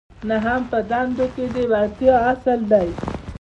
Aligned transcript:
نهم 0.29 0.61
په 0.71 0.77
دندو 0.89 1.25
کې 1.35 1.45
د 1.53 1.55
وړتیا 1.71 2.15
اصل 2.31 2.59
دی. 2.71 2.89